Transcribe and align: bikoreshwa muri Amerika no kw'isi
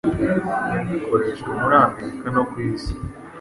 bikoreshwa 0.89 1.49
muri 1.61 1.75
Amerika 1.83 2.27
no 2.35 2.43
kw'isi 2.49 2.93